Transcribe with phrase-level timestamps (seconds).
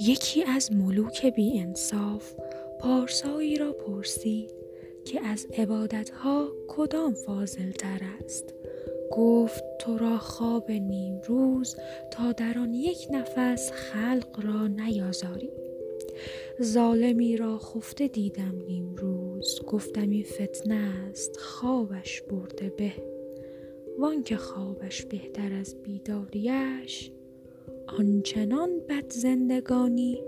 [0.00, 2.34] یکی از ملوک بی انصاف
[2.80, 4.50] پارسایی را پرسید
[5.04, 8.54] که از عبادتها کدام فاضل تر است.
[9.12, 11.76] گفت تو را خواب نیم روز
[12.10, 15.50] تا در آن یک نفس خلق را نیازاری.
[16.62, 19.60] ظالمی را خفته دیدم نیم روز.
[19.66, 22.92] گفتم این فتنه است خوابش برده به.
[23.98, 27.10] وانکه خوابش بهتر از بیداریش
[27.86, 30.18] آنچنان بد زندگانی